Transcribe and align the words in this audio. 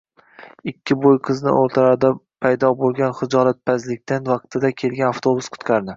Ikki 0.71 0.95
bo`y 1.01 1.11
qizni 1.27 1.51
o`rtalarida 1.57 2.11
paydo 2.45 2.71
bo`lgan 2.79 3.13
xijolatpazlikdan 3.21 4.27
vaqtida 4.31 4.73
kelgan 4.83 5.11
avtobus 5.13 5.53
qutqardi 5.57 5.89